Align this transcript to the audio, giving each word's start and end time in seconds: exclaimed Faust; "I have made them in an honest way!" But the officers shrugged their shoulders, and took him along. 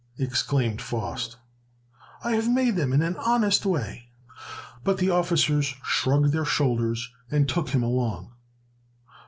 exclaimed 0.17 0.81
Faust; 0.81 1.37
"I 2.23 2.31
have 2.31 2.51
made 2.51 2.75
them 2.75 2.91
in 2.91 3.03
an 3.03 3.15
honest 3.17 3.67
way!" 3.67 4.09
But 4.83 4.97
the 4.97 5.11
officers 5.11 5.75
shrugged 5.83 6.31
their 6.31 6.43
shoulders, 6.43 7.11
and 7.29 7.47
took 7.47 7.69
him 7.69 7.83
along. 7.83 8.31